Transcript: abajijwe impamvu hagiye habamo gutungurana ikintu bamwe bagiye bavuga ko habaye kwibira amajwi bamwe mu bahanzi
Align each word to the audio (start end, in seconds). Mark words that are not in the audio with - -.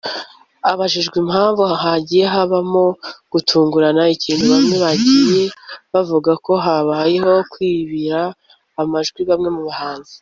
abajijwe 0.71 1.15
impamvu 1.23 1.63
hagiye 1.83 2.25
habamo 2.33 2.85
gutungurana 3.31 4.03
ikintu 4.15 4.43
bamwe 4.53 4.75
bagiye 4.83 5.43
bavuga 5.93 6.31
ko 6.45 6.51
habaye 6.65 7.17
kwibira 7.51 8.19
amajwi 8.81 9.21
bamwe 9.31 9.49
mu 9.57 9.61
bahanzi 9.67 10.13